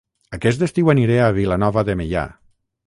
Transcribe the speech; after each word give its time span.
Aquest 0.37 0.63
estiu 0.67 0.89
aniré 0.95 1.21
a 1.27 1.31
Vilanova 1.39 1.87
de 1.91 1.99
Meià 2.01 2.27